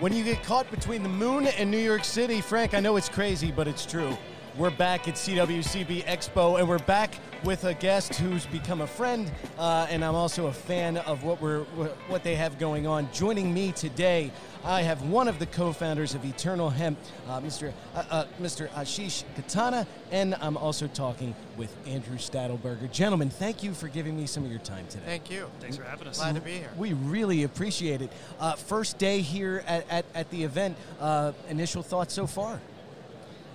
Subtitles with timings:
[0.00, 3.08] When you get caught between the moon and New York City, Frank, I know it's
[3.08, 4.16] crazy, but it's true.
[4.58, 7.14] We're back at CWCB Expo, and we're back
[7.44, 11.40] with a guest who's become a friend, uh, and I'm also a fan of what
[11.40, 11.62] we're
[12.08, 13.08] what they have going on.
[13.12, 14.32] Joining me today,
[14.64, 16.98] I have one of the co-founders of Eternal Hemp,
[17.28, 17.72] uh, Mr.
[17.94, 18.68] Uh, uh, Mr.
[18.70, 22.90] Ashish Katana, and I'm also talking with Andrew Stadelberger.
[22.90, 25.04] Gentlemen, thank you for giving me some of your time today.
[25.06, 25.48] Thank you.
[25.60, 26.18] Thanks for having us.
[26.18, 26.70] Glad to be here.
[26.76, 28.10] We really appreciate it.
[28.40, 30.76] Uh, first day here at, at, at the event.
[30.98, 32.60] Uh, initial thoughts so far?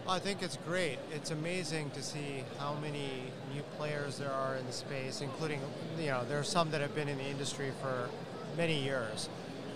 [0.07, 0.97] I think it's great.
[1.13, 3.09] It's amazing to see how many
[3.53, 5.61] new players there are in the space, including,
[5.97, 8.09] you know, there are some that have been in the industry for
[8.57, 9.29] many years.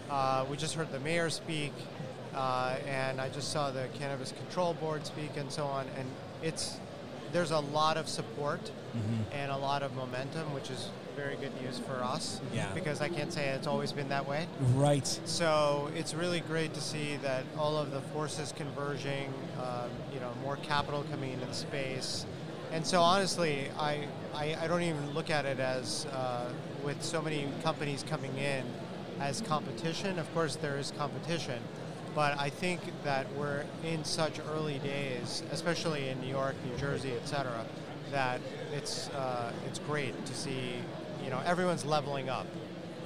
[0.09, 1.71] Uh, we just heard the mayor speak,
[2.35, 5.85] uh, and I just saw the Cannabis Control Board speak, and so on.
[5.97, 6.07] And
[6.43, 6.77] it's
[7.33, 9.35] there's a lot of support Mm-hmm.
[9.37, 12.41] and a lot of momentum, which is very good news for us.
[12.51, 12.65] Yeah.
[12.73, 14.47] Because I can't say it's always been that way.
[14.73, 15.05] Right.
[15.25, 20.31] So it's really great to see that all of the forces converging, um, you know,
[20.43, 22.25] more capital coming into the space.
[22.71, 26.51] And so honestly, I, I, I don't even look at it as, uh,
[26.83, 28.63] with so many companies coming in,
[29.19, 30.19] as competition.
[30.19, 31.59] Of course, there is competition.
[32.13, 37.13] But I think that we're in such early days, especially in New York, New Jersey,
[37.13, 37.63] et cetera,
[38.11, 38.41] that
[38.73, 40.73] it's, uh, it's great to see,
[41.23, 42.47] you know, everyone's leveling up.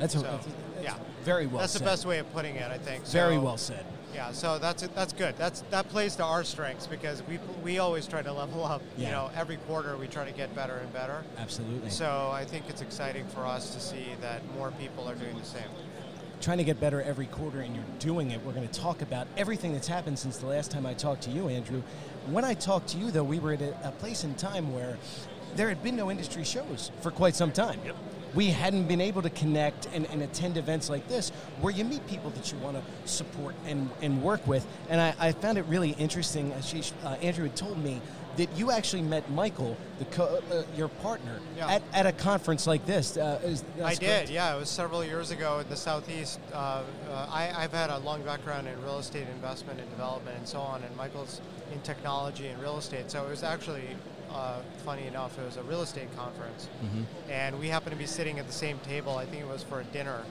[0.01, 0.95] That's, a, So, that's, that's yeah.
[1.23, 1.81] very well That's said.
[1.81, 3.05] the best way of putting it, I think.
[3.05, 3.85] Very well said.
[4.13, 5.37] yeah, so that's that's good.
[5.37, 8.81] That's that plays to our strengths because we we always try to level up.
[8.97, 9.05] Yeah.
[9.05, 11.23] You know, every quarter we try to get better and better.
[11.37, 11.89] Absolutely.
[11.91, 15.45] So I think it's exciting for us to see that more people are doing the
[15.45, 15.69] same.
[16.41, 18.43] Trying to get better every quarter, and you're doing it.
[18.43, 21.29] We're going to talk about everything that's happened since the last time I talked to
[21.29, 21.83] you, Andrew.
[22.31, 24.97] When I talked to you, though, we were at a, a place in time where
[25.55, 27.79] there had been no industry shows for quite some time.
[27.85, 27.95] Yep.
[28.33, 32.05] We hadn't been able to connect and, and attend events like this where you meet
[32.07, 34.65] people that you want to support and, and work with.
[34.89, 36.51] And I, I found it really interesting.
[36.53, 38.01] Ashish, uh, Andrew had told me
[38.37, 41.69] that you actually met Michael, the co- uh, your partner, Yeah.
[41.69, 43.17] at, at a conference like this.
[43.17, 44.29] Uh, is, I that's did, correct?
[44.29, 44.55] yeah.
[44.55, 46.39] It was several years ago in the southeast.
[46.53, 50.47] Uh, uh, I, I've had a long background in real estate investment and development and
[50.47, 51.41] so on, and Michael's
[51.73, 53.11] in technology and real estate.
[53.11, 53.83] So it was actually
[54.33, 55.37] uh, funny enough.
[55.39, 56.67] It was a real estate conference,
[57.29, 59.17] and we happened to be sitting at the same table.
[59.17, 60.23] I think it was for a dinner,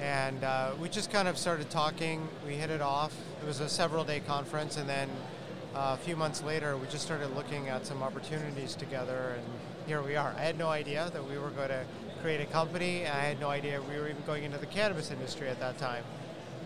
[0.00, 2.28] and uh, we just kind of started talking.
[2.46, 3.14] We hit it off.
[3.42, 5.08] It was a several-day conference, and then
[5.74, 9.44] uh, a few months later, we just started looking at some opportunities together, and
[9.86, 10.34] here we are.
[10.36, 11.84] I had no idea that we were going to
[12.22, 15.48] create a company, I had no idea we were even going into the cannabis industry
[15.48, 16.02] at that time.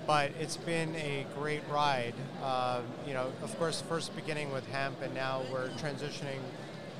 [0.06, 2.14] But it's been a great ride.
[2.42, 6.40] Um, you know, of course, first beginning with hemp, and now we're transitioning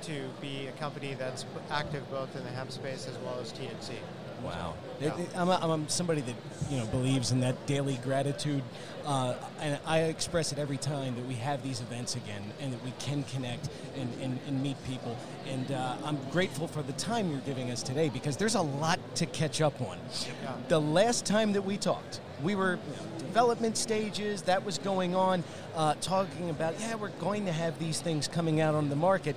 [0.03, 3.95] to be a company that's active both in the hemp space as well as THC.
[4.43, 4.75] Wow.
[5.01, 5.09] Yeah.
[5.15, 6.35] It- it- I'm, a, I'm somebody that
[6.71, 8.63] you know believes in that daily gratitude,
[9.05, 12.83] uh, and I express it every time that we have these events again, and that
[12.83, 15.17] we can connect and, and, and meet people.
[15.47, 18.99] And uh, I'm grateful for the time you're giving us today because there's a lot
[19.17, 19.99] to catch up on.
[20.43, 20.53] Yeah.
[20.69, 24.43] The last time that we talked, we were you know, development stages.
[24.43, 25.45] That was going on,
[25.75, 29.37] uh, talking about yeah, we're going to have these things coming out on the market.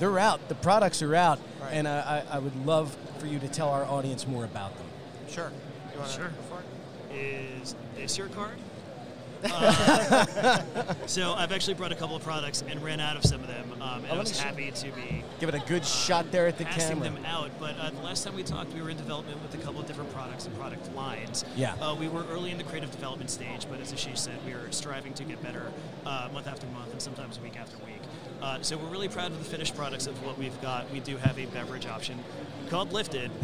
[0.00, 0.48] They're out.
[0.48, 1.72] The products are out, Right.
[1.74, 4.86] and I, I I would love for you to tell our audience more about them.
[5.28, 5.52] Sure.
[5.92, 6.28] You want to Sure.
[6.28, 7.16] go for it?
[7.62, 8.56] Is this your card?
[9.44, 13.46] Uh, so I've actually brought a couple of products and ran out of some of
[13.48, 16.46] them, um, and Oh, I was happy to be Give it a good shot there
[16.46, 17.10] at the passing camera.
[17.10, 17.50] them out.
[17.58, 19.86] But uh, the last time we talked, we were in development with a couple of
[19.86, 21.44] different products and product lines.
[21.56, 21.74] Yeah.
[21.80, 24.70] Uh, we were early in the creative development stage, but as Ashish said, we are
[24.70, 25.72] striving to get better
[26.06, 28.00] uh, month after month and sometimes week after week.
[28.42, 30.90] Uh, so we're really proud of the finished products of what we've got.
[30.90, 32.18] We do have a beverage option
[32.68, 33.30] called Lifted.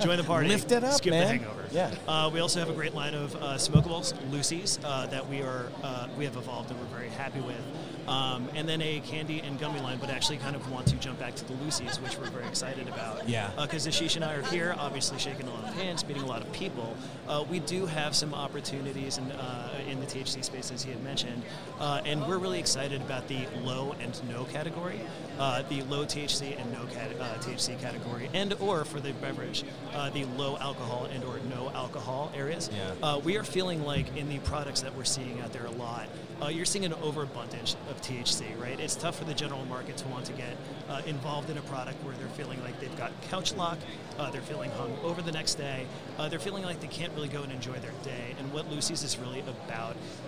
[0.00, 0.48] Join the party.
[0.48, 1.20] Lift it up, Skip man.
[1.22, 1.64] the hangover.
[1.70, 1.94] Yeah.
[2.06, 5.66] Uh, we also have a great line of uh, smokables, Lucy's, uh, that we are
[5.82, 7.60] uh, we have evolved and we're very happy with.
[8.08, 11.18] Um, and then a candy and gummy line, but actually kind of want to jump
[11.18, 13.28] back to the Lucy's, which we're very excited about.
[13.28, 13.50] Yeah.
[13.60, 16.40] Because Ashish and I are here, obviously shaking a lot of hands, meeting a lot
[16.40, 16.96] of people.
[17.28, 21.02] Uh, we do have some opportunities in, uh, in the THC space, as he had
[21.02, 21.42] mentioned,
[21.80, 25.00] uh, and we're really excited about the low and no category,
[25.38, 29.64] uh, the low THC and no cat- uh, THC category, and or for the beverage,
[29.94, 32.70] uh, the low alcohol and or no alcohol areas.
[32.72, 32.92] Yeah.
[33.02, 36.08] Uh, we are feeling like in the products that we're seeing out there a lot,
[36.42, 38.78] uh, you're seeing an overabundance of THC, right?
[38.78, 40.56] It's tough for the general market to want to get
[40.88, 43.78] uh, involved in a product where they're feeling like they've got couch lock,
[44.18, 45.86] uh, they're feeling hung over the next day,
[46.18, 48.34] uh, they're feeling like they can't really go and enjoy their day.
[48.38, 49.56] And what Lucy's is really about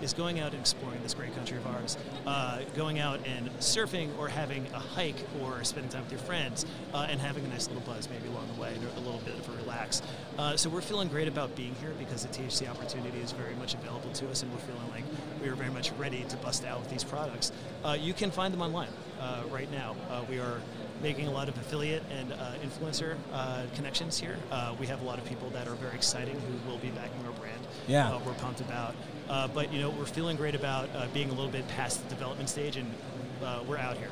[0.01, 4.09] is going out and exploring this great country of ours, uh, going out and surfing
[4.17, 7.67] or having a hike or spending time with your friends uh, and having a nice
[7.67, 10.01] little buzz maybe along the way and a little bit of a relax.
[10.37, 13.73] Uh, so we're feeling great about being here because the THC opportunity is very much
[13.73, 15.03] available to us and we're feeling like
[15.41, 17.51] we are very much ready to bust out with these products.
[17.83, 18.89] Uh, you can find them online
[19.19, 19.95] uh, right now.
[20.09, 20.61] Uh, we are
[21.01, 24.37] making a lot of affiliate and uh, influencer uh, connections here.
[24.51, 27.25] Uh, we have a lot of people that are very exciting who will be backing
[27.25, 27.59] our brand.
[27.87, 28.19] Yeah.
[28.25, 28.95] we're pumped about.
[29.53, 32.77] but you know, we're feeling great about being a little bit past the development stage,
[32.77, 32.89] and
[33.67, 34.11] we're out here.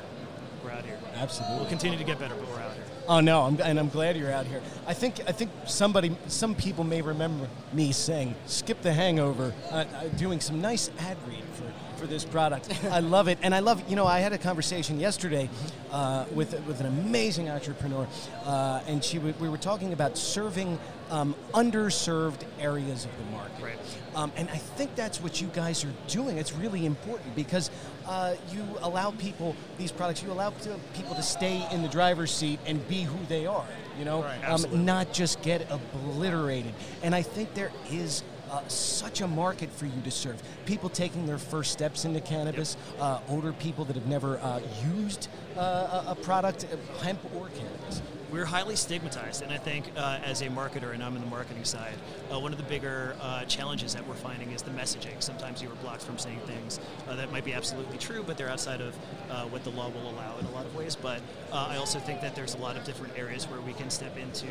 [0.64, 0.98] We're out here.
[1.14, 1.56] Absolutely.
[1.56, 2.69] We'll continue to get better, but we're out.
[3.10, 4.62] Oh no, I'm, and I'm glad you're out here.
[4.86, 9.74] I think I think somebody, some people may remember me saying, "Skip the hangover," uh,
[9.74, 11.64] uh, doing some nice ad read for
[12.00, 12.72] for this product.
[12.84, 13.82] I love it, and I love.
[13.90, 15.50] You know, I had a conversation yesterday
[15.90, 18.06] uh, with with an amazing entrepreneur,
[18.44, 20.78] uh, and she w- we were talking about serving
[21.10, 23.62] um, underserved areas of the market.
[23.62, 23.78] Right.
[24.14, 26.38] Um, and I think that's what you guys are doing.
[26.38, 27.70] It's really important because
[28.06, 30.22] uh, you allow people these products.
[30.22, 33.66] You allow to, people to stay in the driver's seat and be who they are.
[33.98, 34.48] You know, Right.
[34.48, 36.72] um, not just get obliterated.
[37.02, 38.22] And I think there is.
[38.50, 40.42] Uh, such a market for you to serve.
[40.66, 44.58] People taking their first steps into cannabis, uh, older people that have never uh,
[44.96, 45.60] used uh,
[46.08, 48.02] a, a product, uh, hemp or cannabis.
[48.30, 51.64] We're highly stigmatized, and I think uh, as a marketer, and I'm in the marketing
[51.64, 51.94] side,
[52.32, 55.20] uh, one of the bigger uh, challenges that we're finding is the messaging.
[55.20, 58.48] Sometimes you are blocked from saying things uh, that might be absolutely true, but they're
[58.48, 58.96] outside of
[59.30, 60.94] uh, what the law will allow in a lot of ways.
[60.94, 61.20] But
[61.52, 64.16] uh, I also think that there's a lot of different areas where we can step
[64.16, 64.46] into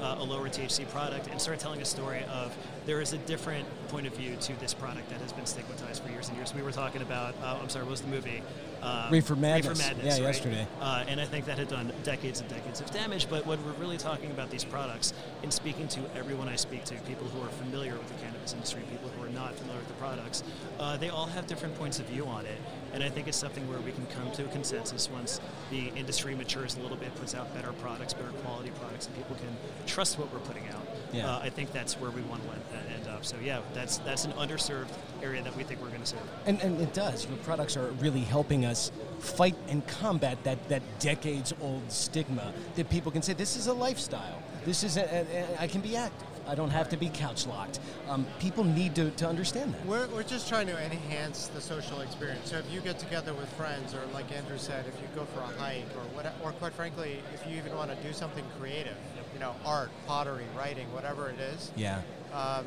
[0.00, 2.56] a lower THC product and start telling a story of
[2.86, 6.10] there is a different point of view to this product that has been stigmatized for
[6.10, 6.52] years and years.
[6.54, 8.42] We were talking about, I'm sorry, what was the movie?
[8.82, 9.78] Um, Reefer Madness.
[9.78, 10.34] Reefer Madness, Yeah, right?
[10.34, 10.66] yesterday.
[10.80, 13.28] Uh, and I think that had done decades and decades of damage.
[13.30, 15.12] But when we're really talking about these products,
[15.44, 18.82] in speaking to everyone I speak to, people who are familiar with the cannabis industry,
[18.90, 20.42] people who are not familiar with the products,
[20.80, 22.58] uh, they all have different points of view on it.
[22.92, 25.40] And I think it's something where we can come to a consensus once
[25.70, 29.36] the industry matures a little bit, puts out better products, better quality products, and people
[29.36, 29.56] can
[29.86, 30.86] trust what we're putting out.
[31.12, 31.30] Yeah.
[31.30, 32.50] Uh, I think that's where we want to
[32.94, 33.24] end, up.
[33.24, 34.88] So yeah, that's that's an underserved
[35.22, 36.20] area that we think we're going to serve.
[36.46, 37.26] And, and it does.
[37.26, 42.90] Your products are really helping us fight and combat that, that decades old stigma that
[42.90, 44.42] people can say, this is a lifestyle.
[44.64, 46.28] This is, a, a, a, I can be active.
[46.48, 47.78] I don't have to be couch locked.
[48.08, 49.86] Um, people need to, to understand that.
[49.86, 52.50] We're, we're just trying to enhance the social experience.
[52.50, 55.40] So if you get together with friends, or like Andrew said, if you go for
[55.40, 58.96] a hike, or what, or quite frankly, if you even want to do something creative,
[59.34, 62.00] you know, art, pottery, writing, whatever it is, Yeah.
[62.34, 62.66] um,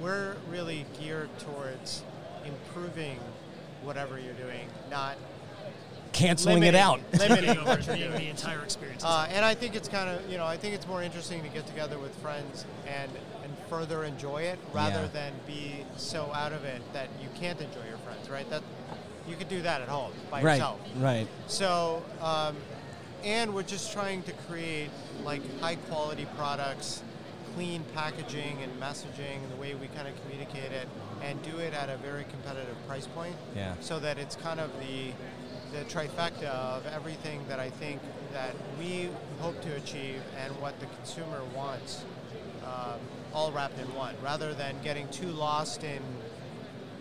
[0.00, 2.02] we're really geared towards
[2.44, 3.18] improving
[3.82, 5.16] whatever you're doing, not
[6.18, 7.00] Canceling it out.
[7.18, 9.04] limiting Over the, the entire experience.
[9.04, 11.48] Uh, and I think it's kind of, you know, I think it's more interesting to
[11.48, 13.10] get together with friends and,
[13.44, 15.08] and further enjoy it rather Yeah.
[15.12, 18.48] than be so out of it that you can't enjoy your friends, right?
[18.50, 18.62] That
[19.28, 20.54] you could do that at home by right.
[20.54, 20.80] yourself.
[20.96, 21.28] Right.
[21.46, 22.56] So, um,
[23.24, 24.90] and we're just trying to create
[25.24, 27.02] like high quality products,
[27.54, 30.88] clean packaging and messaging, and the way we kind of communicate it,
[31.22, 33.34] and do it at a very competitive price point.
[33.54, 33.74] Yeah.
[33.80, 35.12] So that it's kind of the
[35.72, 38.00] the trifecta of everything that I think
[38.32, 39.10] that we
[39.40, 42.04] hope to achieve and what the consumer wants,
[42.64, 42.98] um,
[43.34, 46.02] all wrapped in one, rather than getting too lost in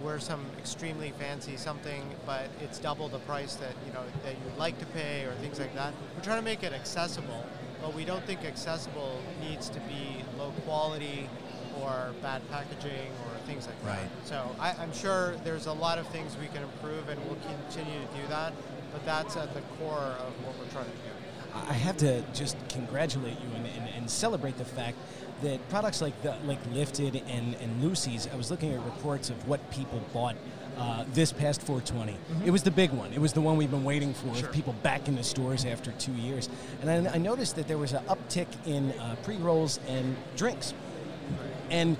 [0.01, 4.57] we're some extremely fancy something, but it's double the price that you know that you'd
[4.57, 5.93] like to pay or things like that.
[6.15, 7.45] We're trying to make it accessible,
[7.81, 11.29] but we don't think accessible needs to be low quality
[11.83, 13.99] or bad packaging or things like Right.
[14.23, 14.27] that.
[14.27, 17.99] So I, I'm sure there's a lot of things we can improve, and we'll continue
[17.99, 18.53] to do that.
[18.91, 21.67] But that's at the core of what we're trying to do.
[21.69, 24.97] I have to just congratulate you and, and, and celebrate the fact
[25.41, 29.47] that products like the, like Lifted and, and Lucy's, I was looking at reports of
[29.47, 30.35] what people bought
[30.77, 32.15] uh, this past 420.
[32.45, 33.11] It was the big one.
[33.11, 34.35] It was the one we've been waiting for.
[34.35, 34.49] Sure.
[34.49, 36.49] People back in the stores after two years,
[36.81, 40.75] and I, I noticed that there was an uptick in uh, pre rolls and drinks,
[41.69, 41.97] and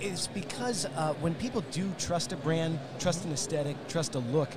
[0.00, 4.50] it's because uh, when people do trust a brand, trust an aesthetic, trust a look,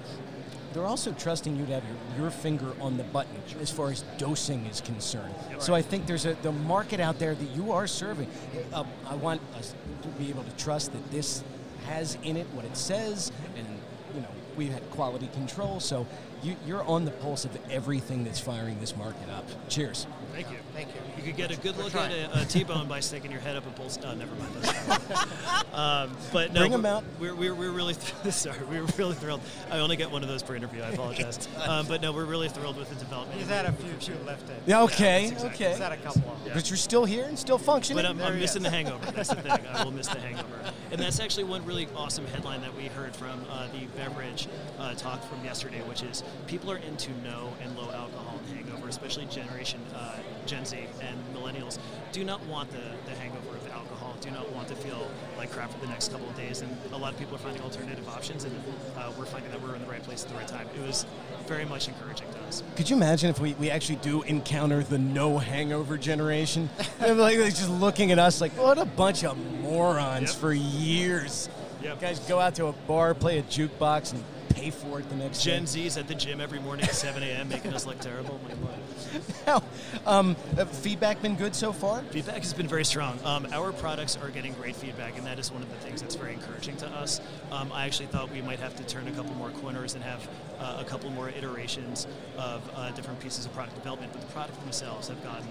[0.74, 4.04] they're also trusting you to have your, your finger on the button as far as
[4.18, 5.34] dosing is concerned.
[5.58, 8.28] So I think there's a the market out there that you are serving.
[8.72, 11.44] Uh, I want us to be able to trust that this
[11.88, 13.66] has in it what it says, and
[14.14, 15.80] you know we've had quality control.
[15.80, 16.06] So
[16.44, 19.46] you, you're on the pulse of everything that's firing this market up.
[19.70, 20.08] Cheers.
[20.34, 20.58] Thank you.
[20.74, 21.02] Thank you.
[21.18, 22.12] You could get a good We're look trying.
[22.14, 23.98] at a, a T-bone by sticking your head up and pulse.
[23.98, 25.00] Uh, never mind.
[25.74, 27.04] Um, but no, Bring 'em we're- out.
[27.20, 28.58] We're, we're, we're really th- sorry.
[28.70, 29.40] We're really thrilled.
[29.72, 30.82] I only get one of those per interview.
[30.82, 31.48] I apologize.
[31.66, 33.40] um, but no, we're really thrilled with the development.
[33.40, 34.58] He's had a few too lifted.
[34.66, 35.70] Yeah, okay, that's exactly- okay.
[35.76, 36.48] He's had a couple of them.
[36.48, 36.54] Yeah.
[36.56, 38.04] But you're still here and still functioning.
[38.04, 38.64] But I'm, I'm missing is.
[38.64, 39.12] the hangover.
[39.12, 39.52] That's the thing.
[39.74, 40.60] I will miss the hangover.
[40.92, 44.48] And that's actually one really awesome headline that we heard from uh, the beverage
[44.80, 49.26] uh, talk from yesterday, which is people are into no and low alcohol hangover, especially
[49.26, 51.78] generation uh, Gen Z and millennials
[52.12, 55.72] do not want the, the hangover of alcohol, do not want to feel like crap
[55.72, 56.62] for the next couple of days.
[56.62, 58.56] And a lot of people are finding alternative options, and
[58.98, 60.68] uh, we're finding that we're in the right place at the right time.
[60.76, 61.06] It was
[61.48, 62.64] very much encouraging to us.
[62.76, 66.70] Could you imagine if we, we actually do encounter the no hangover generation?
[67.00, 70.40] They're like just looking at us like, what a bunch of morons Yep.
[70.40, 71.50] for years.
[71.84, 72.02] Yep.
[72.02, 74.24] Guys go out to a bar, play a jukebox, and
[74.60, 75.66] pay for it the next Gen day.
[75.68, 77.50] Z's at the gym every morning at 7 a.m.
[77.50, 78.40] making us look terrible.
[78.44, 78.80] My God.
[79.48, 79.64] Now,
[80.06, 82.04] um, uh, feedback been good so far?
[82.04, 83.20] Feedback has been very strong.
[83.24, 86.16] Um, our products are getting great feedback, and that is one of the things that's
[86.16, 87.20] very encouraging to us.
[87.52, 90.28] Um, I actually thought we might have to turn a couple more corners and have
[90.60, 92.06] uh, a couple more iterations
[92.38, 95.48] of uh, different pieces of product development, but the product themselves have gotten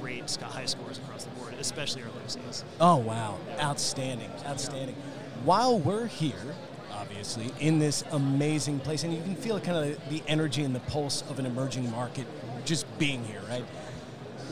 [0.00, 2.64] great high scores across the board, especially our Lucy's.
[2.80, 4.96] Oh wow, outstanding, outstanding.
[5.44, 6.54] While we're here,
[7.04, 10.80] obviously in this amazing place, and you can feel kind of the energy and the
[10.80, 12.26] pulse of an emerging market
[12.64, 13.64] just being here, right?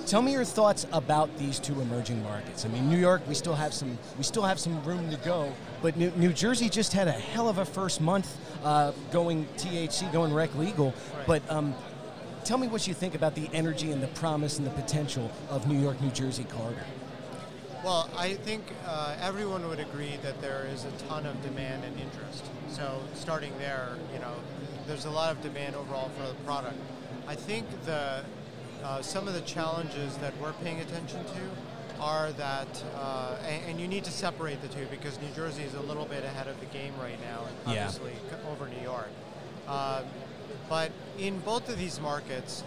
[0.07, 2.65] Tell me your thoughts about these two emerging markets.
[2.65, 5.53] I mean, New York, we still have some, we still have some room to go,
[5.81, 10.13] but New, New Jersey just had a hell of a first month uh, going THC,
[10.13, 10.93] going rec legal.
[11.27, 11.75] But um,
[12.45, 15.69] tell me what you think about the energy and the promise and the potential of
[15.69, 16.85] New York, New Jersey corridor.
[17.85, 21.99] Well, I think uh, everyone would agree that there is a ton of demand and
[21.99, 22.45] interest.
[22.69, 24.35] So starting there, you know,
[24.87, 26.77] there's a lot of demand overall for the product.
[27.27, 28.25] I think the
[28.85, 33.81] uh, some of the challenges that we're paying attention to are that, uh, and, and
[33.81, 36.59] you need to separate the two because New Jersey is a little bit ahead of
[36.59, 37.85] the game right now, and Yeah.
[37.85, 38.13] obviously
[38.51, 39.09] over New York.
[39.69, 40.03] Um,
[40.69, 42.65] but in both of these markets,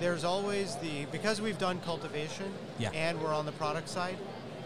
[0.00, 2.90] there's always the because we've done cultivation Yeah.
[2.94, 4.16] and we're on the product side.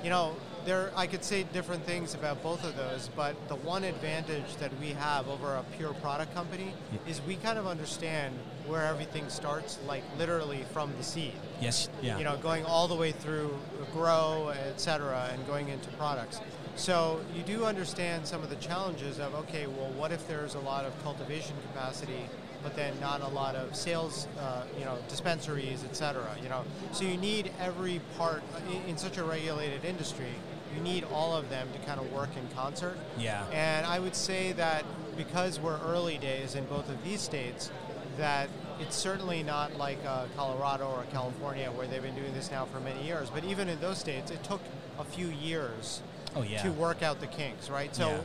[0.02, 3.84] You know, there I could say different things about both of those, but the one
[3.84, 7.10] advantage that we have over a pure product company Yeah.
[7.10, 11.34] is we kind of understand where everything starts, like literally from the seed.
[11.60, 12.18] Yes, yeah.
[12.18, 13.58] You know, going all the way through
[13.92, 16.40] grow, et cetera, and going into products.
[16.76, 20.60] So you do understand some of the challenges of okay, well, what if there's a
[20.60, 22.28] lot of cultivation capacity,
[22.62, 26.36] but then not a lot of sales, uh, you know, dispensaries, et cetera.
[26.42, 30.32] You know, so you need every part in, in such a regulated industry.
[30.74, 32.96] You need all of them to kind of work in concert.
[33.18, 33.44] Yeah.
[33.52, 34.84] And I would say that
[35.16, 37.70] because we're early days in both of these states,
[38.16, 38.48] that
[38.80, 42.80] it's certainly not like uh, Colorado or California where they've been doing this now for
[42.80, 43.28] many years.
[43.30, 44.60] But even in those states, it took
[44.98, 46.00] a few years
[46.34, 46.62] Oh yeah.
[46.62, 47.94] to work out the kinks, right?
[47.94, 48.20] So, Yeah.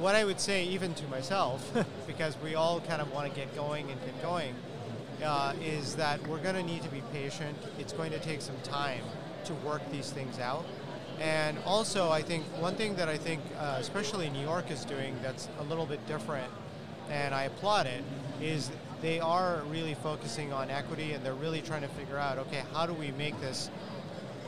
[0.00, 1.70] What I would say, even to myself,
[2.06, 4.54] because we all kind of want to get going and get going,
[5.24, 7.56] uh, is that we're going to need to be patient.
[7.78, 9.02] It's going to take some time
[9.44, 10.64] to work these things out.
[11.20, 15.16] And also, I think one thing that I think, uh, especially New York is doing
[15.22, 16.50] that's a little bit different,
[17.10, 18.02] and I applaud it,
[18.40, 18.70] is
[19.02, 22.86] they are really focusing on equity and they're really trying to figure out, okay, how
[22.86, 23.70] do we make this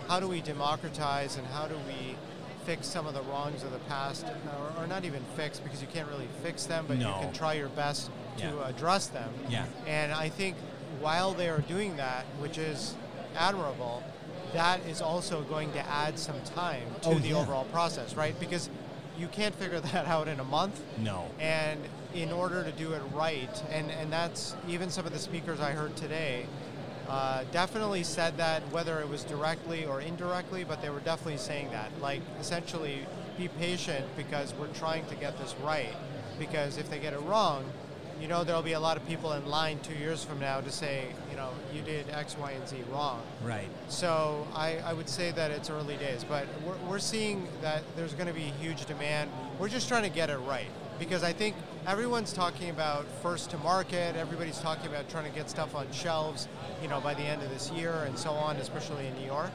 [0.09, 2.17] how do we democratize and how do we
[2.65, 4.27] fix some of the wrongs of the past,
[4.77, 7.09] or, or not even fix because you can't really fix them, but No.
[7.17, 8.69] you can try your best to Yeah.
[8.69, 9.31] address them.
[9.49, 9.67] Yeah.
[9.87, 10.57] And I think
[11.01, 12.95] while they are doing that, which is
[13.37, 14.03] admirable,
[14.53, 17.37] that is also going to add some time to Oh, the yeah.
[17.37, 18.39] overall process, right?
[18.39, 18.71] Because
[19.19, 20.81] you can't figure that out in a month.
[20.99, 21.27] No.
[21.41, 21.81] And
[22.15, 25.73] in order to do it right, and, and that's even some of the speakers I
[25.73, 26.47] heard today
[27.09, 31.71] uh, definitely said that, whether it was directly or indirectly, but they were definitely saying
[31.71, 31.91] that.
[32.01, 33.07] Like, essentially,
[33.37, 35.95] be patient because we're trying to get this right.
[36.39, 37.65] Because if they get it wrong,
[38.21, 40.71] you know, there'll be a lot of people in line two years from now to
[40.71, 43.21] say, you know, you did X, Y, and Z wrong.
[43.45, 43.69] Right.
[43.89, 48.15] So I, I would say that it's early days, but we're, we're seeing that there's
[48.15, 49.31] going to be huge demand.
[49.59, 53.59] We're just trying to get it right because I think everyone's talking about first to
[53.59, 54.17] market.
[54.17, 56.49] Everybody's talking about trying to get stuff on shelves,
[56.83, 59.51] you know, by the end of this year and so on, especially in New York.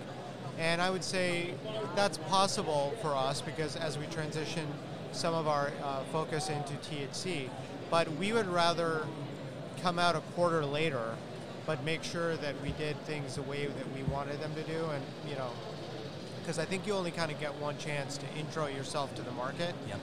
[0.58, 1.53] And I would say
[1.96, 4.67] that's possible for us because as we transition
[5.12, 7.50] some of our uh, focus into THC,
[7.89, 9.05] but we would rather
[9.81, 11.15] come out a quarter later,
[11.65, 14.86] but make sure that we did things the way that we wanted them to do,
[14.86, 15.50] and you know,
[16.41, 19.31] because I think you only kind of get one chance to intro yourself to the
[19.31, 19.74] market.
[19.88, 20.00] Yep.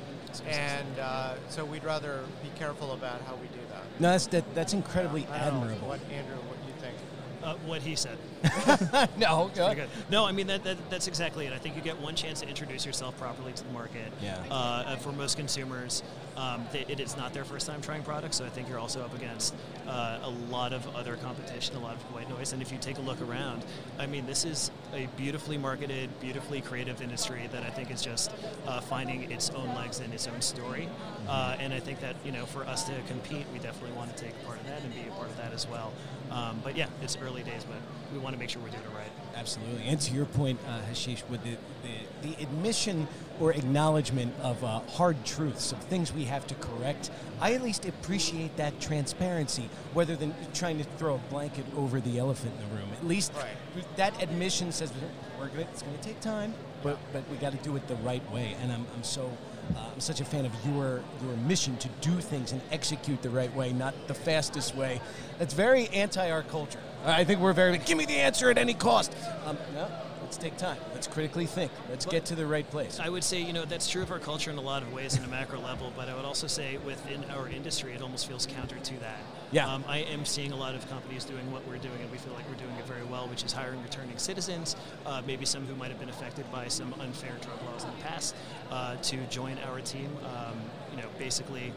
[0.48, 3.82] And uh, so we'd rather be careful about how we do that.
[4.00, 5.88] No, that's that, that's incredibly I know admirable.
[5.88, 6.96] What Andrew, what do you think?
[7.42, 8.18] Uh, what he said.
[9.16, 9.88] no, good.
[10.10, 11.52] No, I mean that, that that's exactly it.
[11.52, 14.12] I think you get one chance to introduce yourself properly to the market.
[14.22, 14.42] Yeah.
[14.50, 16.02] Uh, for most consumers,
[16.36, 19.02] um, they, it is not their first time trying products, so I think you're also
[19.02, 19.54] up against
[19.86, 22.52] uh, a lot of other competition, a lot of white noise.
[22.52, 23.64] And if you take a look around,
[23.98, 28.30] I mean, this is a beautifully marketed, beautifully creative industry that I think is just
[28.66, 30.88] uh, finding its own legs and its own story.
[31.28, 34.22] Uh, and I think that you know, for us to compete, we definitely want to
[34.22, 35.92] take part of that and be a part of that as well.
[36.30, 37.78] Um, but yeah, it's early days, but
[38.12, 39.10] we want to make sure we're doing it right.
[39.36, 39.84] Absolutely.
[39.86, 43.06] And to your point, uh, Hashish, with the, the, the admission
[43.38, 47.84] or acknowledgement of uh, hard truths, of things we have to correct, I at least
[47.84, 52.76] appreciate that transparency, rather than trying to throw a blanket over the elephant in the
[52.76, 52.88] room.
[52.98, 53.96] At least Right.
[53.96, 54.90] that admission says
[55.38, 57.96] we're gonna, it's going to take time, but, but we got to do it the
[57.96, 58.56] right way.
[58.62, 59.30] And I'm, I'm so
[59.74, 63.30] uh, I'm such a fan of your your mission to do things and execute the
[63.30, 65.00] right way, not the fastest way.
[65.38, 66.78] That's very anti our culture.
[67.04, 69.14] I think we're very give me the answer at any cost.
[69.44, 69.88] Um, no,
[70.22, 70.78] let's take time.
[70.92, 71.70] Let's critically think.
[71.88, 72.98] Let's get to the right place.
[73.00, 75.16] I would say, you know, that's true of our culture in a lot of ways
[75.16, 78.46] in a macro level, but I would also say within our industry, it almost feels
[78.46, 79.20] counter to that.
[79.52, 79.72] Yeah.
[79.72, 82.32] Um, I am seeing a lot of companies doing what we're doing, and we feel
[82.34, 85.74] like we're doing it very well, which is hiring returning citizens, uh, maybe some who
[85.76, 88.34] might have been affected by some unfair drug laws in the past,
[88.70, 90.10] uh, to join our team.
[90.24, 90.56] Um,
[90.96, 91.72] you know, basically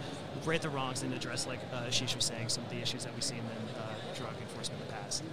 [0.45, 3.13] right the wrongs and address, like uh, Ashish was saying, some of the issues that
[3.13, 5.23] we've seen in uh, drug enforcement in the past.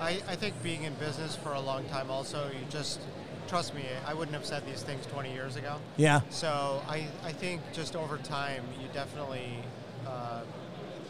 [0.00, 3.00] I, I think being in business for a long time also, you just,
[3.48, 5.76] trust me, I wouldn't have said these things 20 years ago.
[5.96, 6.20] Yeah.
[6.30, 9.48] So I, I think just over time, you definitely,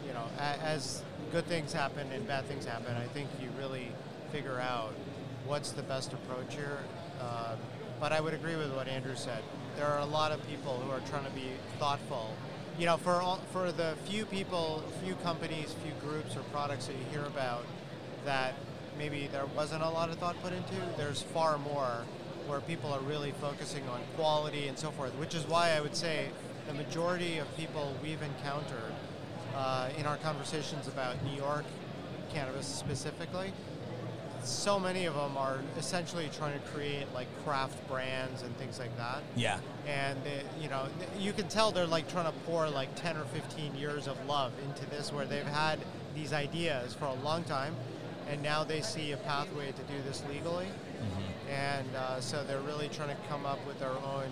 [0.07, 3.91] you know, as good things happen and bad things happen, I think you really
[4.31, 4.93] figure out
[5.45, 6.79] what's the best approach here.
[7.21, 7.55] Uh,
[7.99, 9.43] but I would agree with what Andrew said.
[9.75, 11.49] There are a lot of people who are trying to be
[11.79, 12.33] thoughtful.
[12.77, 16.95] You know, for all, for the few people, few companies, few groups or products that
[16.95, 17.65] you hear about
[18.25, 18.53] that
[18.97, 22.03] maybe there wasn't a lot of thought put into, there's far more
[22.47, 25.95] where people are really focusing on quality and so forth, which is why I would
[25.95, 26.29] say
[26.67, 28.93] the majority of people we've encountered
[29.57, 31.65] uh, in our conversations about New York
[32.31, 33.51] cannabis specifically,
[34.43, 38.95] so many of them are essentially trying to create like craft brands and things like
[38.97, 39.21] that.
[39.35, 39.59] Yeah.
[39.85, 40.87] And they, you know,
[41.19, 44.53] you can tell they're like trying to pour like 10 or 15 years of love
[44.63, 45.79] into this, where they've had
[46.15, 47.75] these ideas for a long time,
[48.29, 50.67] and now they see a pathway to do this legally.
[51.51, 54.29] And uh, so they're really trying to come up with their own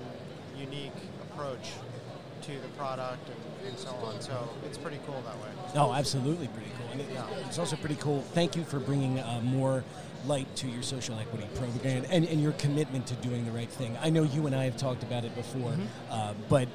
[0.57, 1.71] unique approach
[2.43, 4.21] to the product and, and so on.
[4.21, 5.49] So it's pretty cool that way.
[5.75, 6.91] Oh, absolutely pretty cool.
[6.91, 7.07] And it,
[7.47, 8.21] it's also pretty cool.
[8.33, 9.83] Thank you for bringing uh, more
[10.25, 13.97] light to your social equity program and, and your commitment to doing the right thing.
[14.01, 15.75] I know you and I have talked about it before,
[16.09, 16.67] uh, but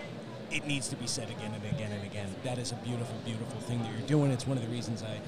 [0.51, 2.29] it needs to be said again and again and again.
[2.45, 4.31] That is a beautiful, beautiful thing that you're doing.
[4.31, 5.21] It's one of the reasons I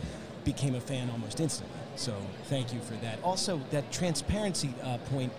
[0.45, 1.77] became a fan almost instantly.
[1.97, 3.23] So thank you for that.
[3.23, 5.33] Also, that transparency uh, point,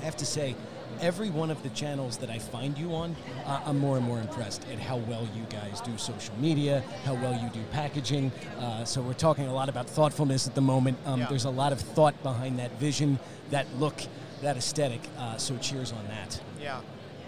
[0.00, 0.54] I have to say,
[1.00, 4.20] every one of the channels that I find you on, uh, I'm more and more
[4.20, 8.30] impressed at how well you guys do social media, how well you do packaging.
[8.58, 10.98] Uh, so we're talking a lot about thoughtfulness at the moment.
[11.06, 11.26] Um, Yeah.
[11.28, 13.18] There's a lot of thought behind that vision,
[13.50, 14.00] that look,
[14.42, 15.00] that aesthetic.
[15.18, 16.40] Uh, so cheers on that.
[16.60, 16.80] Yeah,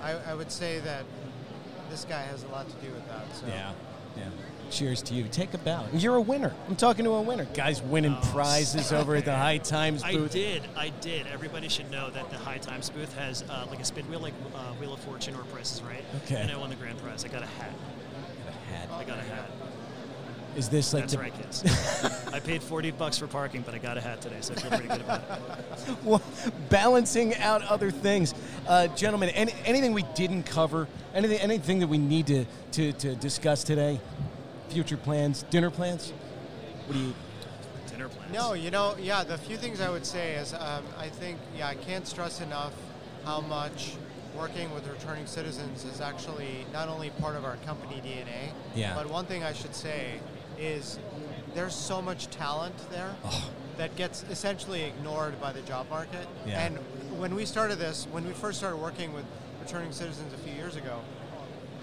[0.02, 1.04] I, I would say that
[1.90, 3.24] this guy has a lot to do with that.
[3.34, 3.46] So.
[3.46, 3.72] Yeah.
[4.74, 5.28] Cheers to you.
[5.30, 5.86] Take a bow.
[5.92, 6.52] You're a winner.
[6.68, 7.44] I'm talking to a winner.
[7.54, 10.30] Guys winning Oh, prizes over at the High Times booth.
[10.30, 11.28] I did, I did.
[11.28, 14.34] Everybody should know that the High Times booth has uh, like a spin wheel, like
[14.52, 16.02] uh, Wheel of Fortune or Price is Right.
[16.24, 16.40] Okay.
[16.42, 17.24] And I won the grand prize.
[17.24, 17.70] I got a hat.
[18.48, 18.88] A hat.
[18.90, 19.48] I got a hat.
[20.56, 21.62] Is this like That's the right, kids.
[22.32, 24.70] I paid 40 bucks for parking, but I got a hat today, so I feel
[24.70, 25.96] pretty good about it.
[26.04, 26.22] well,
[26.68, 28.34] balancing out other things.
[28.66, 30.88] Uh, gentlemen, any, anything we didn't cover?
[31.14, 34.00] Anything, anything that we need to, to, to discuss today?
[34.68, 36.12] Future plans, dinner plans?
[36.86, 37.14] What do you?
[37.88, 38.32] Dinner plans.
[38.32, 41.68] No, you know, yeah, the few things I would say is um, I think, yeah,
[41.68, 42.72] I can't stress enough
[43.24, 43.94] how much
[44.36, 48.94] working with returning citizens is actually not only part of our company DNA, Yeah.
[48.94, 50.18] but one thing I should say
[50.58, 50.98] is
[51.54, 53.14] there's so much talent there
[53.76, 56.26] that gets essentially ignored by the job market.
[56.46, 56.66] Yeah.
[56.66, 56.78] And
[57.18, 59.24] when we started this, when we first started working with
[59.62, 60.98] returning citizens a few years ago,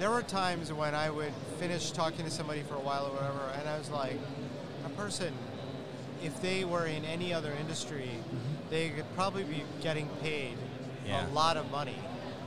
[0.01, 3.53] there were times when I would finish talking to somebody for a while or whatever,
[3.59, 4.17] and I was like,
[4.83, 5.31] a person,
[6.23, 8.09] if they were in any other industry,
[8.71, 10.57] they could probably be getting paid
[11.05, 11.27] Yeah.
[11.27, 11.99] a lot of money.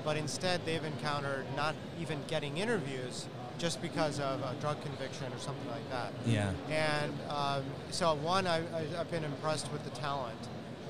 [0.05, 5.39] But instead, they've encountered not even getting interviews just because of a drug conviction or
[5.39, 6.13] something like that.
[6.27, 6.51] Yeah.
[6.69, 7.63] And um,
[7.93, 10.41] so, one, I, I, I've been impressed with the talent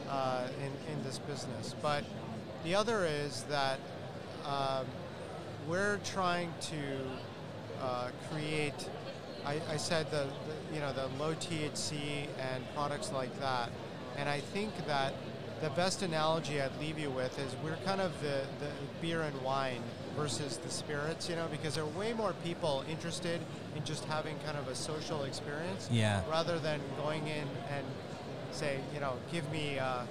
[0.08, 1.74] uh, in, in this business.
[1.82, 2.04] But
[2.64, 3.78] the other is that
[4.46, 4.86] um,
[5.68, 6.76] we're trying to
[7.82, 8.88] uh, create.
[9.46, 13.70] I, I said the, the you know the low THC and products like that,
[14.16, 15.12] and I think that
[15.62, 19.40] the best analogy I'd leave you with is we're kind of the, the beer and
[19.42, 19.80] wine
[20.16, 23.40] versus the spirits, you know, because there are way more people interested
[23.76, 26.22] in just having kind of a social experience Yeah.
[26.28, 27.84] rather than going in and
[28.52, 30.02] say, you know, give me uh,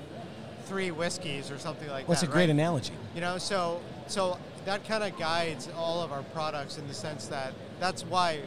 [0.64, 2.08] three whiskeys or something like that.
[2.08, 2.28] What's that.
[2.28, 2.50] a great right?
[2.50, 2.92] analogy?
[3.14, 7.26] You know, so so that kind of guides all of our products in the sense
[7.26, 8.40] that that's why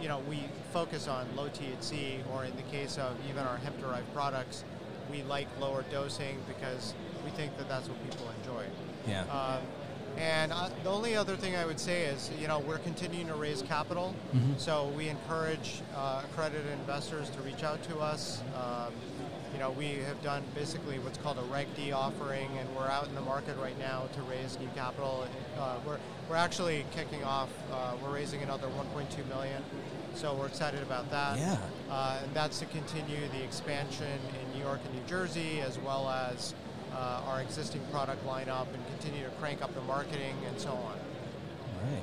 [0.00, 4.12] you know we focus on low THC, or in the case of even our hemp-derived
[4.14, 4.64] products,
[5.10, 8.64] we like lower dosing because we think that that's what people enjoy.
[9.08, 9.22] Yeah.
[9.22, 9.62] Um,
[10.16, 13.34] and uh, the only other thing I would say is, you know, we're continuing to
[13.34, 14.14] raise capital,
[14.58, 18.42] so we encourage uh, accredited investors to reach out to us.
[18.56, 18.92] Um,
[19.60, 23.14] know, we have done basically what's called a Reg D offering, and we're out in
[23.14, 25.26] the market right now to raise new capital.
[25.58, 27.50] Uh, we're, we're actually kicking off.
[27.70, 29.62] Uh, we're raising another 1.2 million,
[30.14, 31.38] so we're excited about that.
[31.38, 31.58] Yeah.
[31.90, 36.08] Uh, and that's to continue the expansion in New York and New Jersey, as well
[36.08, 36.54] as
[36.94, 40.98] uh, our existing product lineup, and continue to crank up the marketing and so on.
[41.84, 42.02] Right.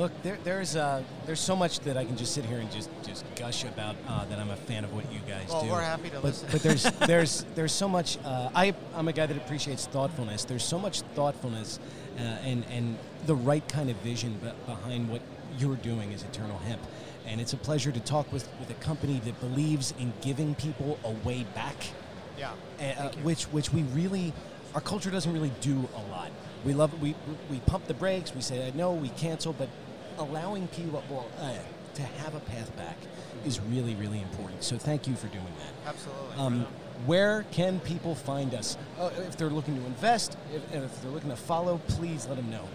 [0.00, 2.88] Look, there, there's uh, there's so much that I can just sit here and just,
[3.06, 5.68] just gush about uh, that I'm a fan of what you guys Well, do.
[5.68, 6.48] we're happy to but, listen.
[6.50, 8.16] But there's there's there's so much.
[8.24, 10.44] Uh, I I'm a guy that appreciates thoughtfulness.
[10.44, 11.78] There's so much thoughtfulness
[12.16, 15.20] uh, and and the right kind of vision be- behind what
[15.58, 16.80] you're doing as Eternal Hemp.
[17.26, 20.98] And it's a pleasure to talk with, with a company that believes in giving people
[21.04, 21.76] a way back
[22.38, 22.52] Yeah.
[22.80, 24.32] uh, which which we really
[24.74, 26.30] our culture doesn't really do a lot.
[26.64, 27.14] We love we
[27.50, 28.34] we pump the brakes.
[28.34, 29.68] We say no, we cancel, but
[30.20, 31.54] allowing people well, uh,
[31.94, 32.96] to have a path back
[33.44, 34.62] is really really important.
[34.62, 35.90] So thank you for doing that.
[35.90, 36.36] Absolutely.
[36.36, 36.66] Um,
[37.06, 40.36] where can people find us uh, if they're looking to invest?
[40.54, 42.68] If, if they're looking to follow, please let them know.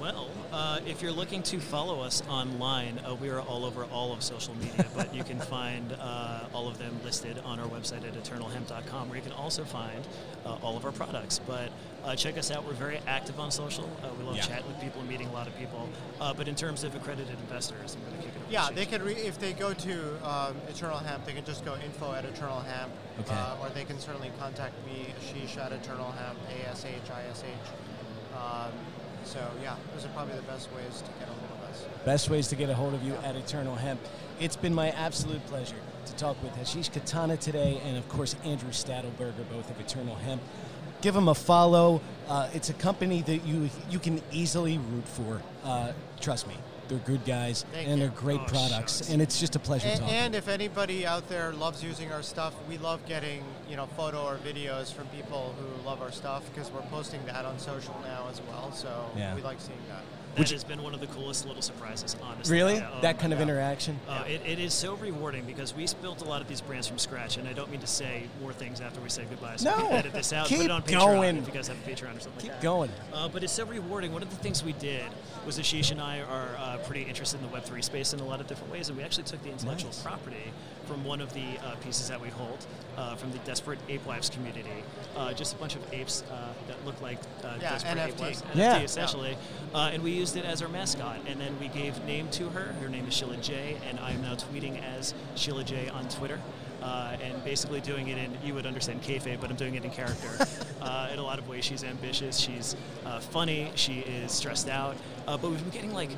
[0.00, 4.12] Well, uh, if you're looking to follow us online, uh, we are all over all
[4.12, 8.04] of social media, but you can find uh, all of them listed on our website
[8.04, 10.04] at eternalhemp.com, where you can also find
[10.44, 11.38] uh, all of our products.
[11.46, 11.70] But
[12.04, 12.64] uh, check us out.
[12.66, 13.84] We're very active on social.
[14.02, 14.42] Uh, we love Yeah.
[14.42, 15.88] chatting with people and meeting a lot of people.
[16.20, 18.86] Uh, but in terms of accredited investors, I'm going to kick it over yeah, they
[18.86, 22.24] could re- if they go to um, Eternal Hemp, they can just go info at
[22.24, 23.34] Eternal Hemp, Okay.
[23.34, 27.22] uh, or they can certainly contact me, Ashish at Eternal Hemp, A S H I
[27.30, 28.36] S H.
[28.36, 28.72] Um,
[29.24, 31.84] so yeah, those are probably the best ways to get a hold of us.
[32.04, 34.00] Best ways to get a hold of you at Eternal Hemp.
[34.40, 38.70] It's been my absolute pleasure to talk with Hashish Katana today and, of course, Andrew
[38.70, 40.42] Stadelberger, both of Eternal Hemp.
[41.02, 42.00] Give them a follow.
[42.28, 45.42] Uh, it's a company that you you can easily root for.
[45.64, 46.54] Uh, trust me,
[46.88, 48.06] they're good guys Thank and you.
[48.06, 49.10] they're great Oh, products, shucks.
[49.10, 50.14] and it's just a pleasure And, talking.
[50.14, 54.22] and if anybody out there loves using our stuff, we love getting you know photo
[54.24, 58.28] or videos from people who love our stuff because we're posting that on social now
[58.30, 58.70] as well.
[58.72, 59.34] So Yeah.
[59.34, 60.02] we like seeing that.
[60.36, 62.56] That has been one of the coolest little surprises, honestly.
[62.56, 63.42] really, Yeah, oh that kind of God.
[63.48, 64.00] interaction.
[64.08, 66.96] Uh, it, it is so rewarding because we built a lot of these brands from
[66.98, 69.56] scratch, and I don't mean to say more things after we say goodbye.
[69.56, 71.36] So No, edit this out, put keep it on Patreon going.
[71.36, 72.62] if you guys have a Patreon or something Keep like that.
[72.62, 72.90] going.
[73.12, 74.12] Uh, but it's so rewarding.
[74.12, 75.04] One of the things we did
[75.44, 78.40] was Ashish and I are uh, pretty interested in the Web3 space in a lot
[78.40, 80.02] of different ways, and we actually took the intellectual Nice.
[80.02, 80.52] property
[80.92, 82.66] from one of the uh, pieces that we hold
[82.98, 84.84] uh, from the Desperate Ape Wives community.
[85.16, 88.20] Uh, just a bunch of apes uh, that look like uh, Yeah, Desperate Ape NFT.
[88.20, 88.42] Wives.
[88.54, 88.78] Yeah.
[88.78, 89.36] NFT, essentially.
[89.74, 92.74] Uh, and we used it as our mascot, and then we gave name to her.
[92.74, 96.38] Her name is Sheila J, and I am now tweeting as Sheila J on Twitter.
[96.82, 99.90] Uh, and basically doing it in, you would understand kayfabe, but I'm doing it in
[99.90, 100.46] character.
[100.82, 102.74] uh, in a lot of ways, she's ambitious, she's
[103.06, 104.96] uh, funny, she is stressed out.
[105.28, 106.10] Uh, but we've been getting like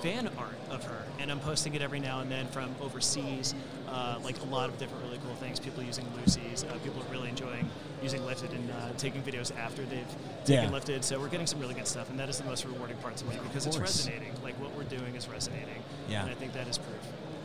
[0.00, 3.54] fan art of her, and I'm posting it every now and then from overseas.
[3.92, 5.60] Uh, like a lot of different really cool things.
[5.60, 7.68] People using Lucy's, uh, people are really enjoying
[8.02, 10.06] using Lifted and uh, taking videos after they've
[10.46, 10.70] taken Yeah.
[10.70, 11.04] Lifted.
[11.04, 13.26] So we're getting some really good stuff, and that is the most rewarding part to
[13.26, 14.32] me because it's resonating.
[14.42, 15.82] Like what we're doing is resonating.
[16.08, 16.22] Yeah.
[16.22, 16.96] And I think that is proof.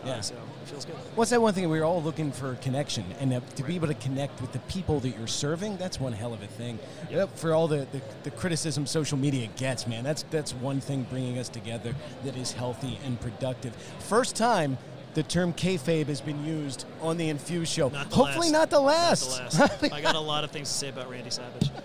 [0.05, 0.13] Yeah.
[0.13, 0.95] Uh, so it feels good.
[1.15, 3.93] What's that one thing we are all looking for connection, and to be able to
[3.95, 6.79] connect with the people that you're serving, that's one hell of a thing.
[7.11, 7.37] Yep.
[7.37, 11.37] For all the, the, the criticism social media gets, man, that's that's one thing bringing
[11.39, 13.75] us together that is healthy and productive.
[13.99, 14.77] First time
[15.17, 17.89] the term kayfabe has been used on the Infuse show.
[17.89, 18.53] Not the Hopefully, last.
[18.53, 19.51] not the Not last.
[19.51, 19.83] the last.
[19.91, 21.71] I got a lot of things to say about Randy Savage.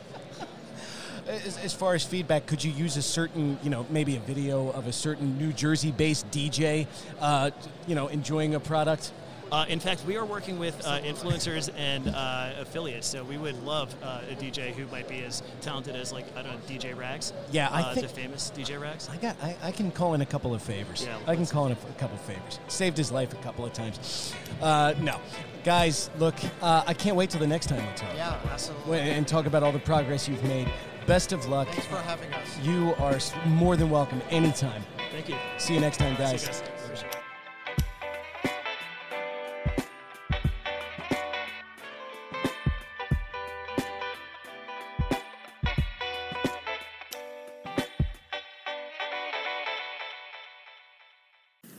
[1.27, 4.71] As, as far as feedback, could you use a certain, you know, maybe a video
[4.73, 6.89] of a certain New Jersey-based DJ,
[7.21, 7.53] uh,
[7.87, 9.13] you know, enjoying a product?
[9.53, 13.63] Uh, in fact, we are working with uh, influencers and uh, affiliates, so we would
[13.65, 16.97] love uh, a DJ who might be as talented as, like, I don't know, DJ
[16.97, 17.35] Rags.
[17.51, 19.11] Yeah, I uh, think- the famous DJ Rags.
[19.11, 19.37] I got.
[19.43, 21.05] I, I can call in a couple of favors.
[21.05, 22.61] Yeah, I can call in a, a couple of favors.
[22.69, 24.33] Saved his life a couple of times.
[24.63, 25.21] Uh, no,
[25.65, 28.15] guys, look, uh, I can't wait till the next time we talk.
[28.17, 29.01] Yeah, absolutely.
[29.01, 30.73] And talk about all the progress you've made.
[31.07, 31.69] Best of luck.
[31.69, 32.59] Thanks for having us.
[32.63, 34.83] You are more than welcome anytime.
[35.11, 35.37] Thank you.
[35.59, 36.47] See you next time, See you guys.
[36.47, 36.72] guys.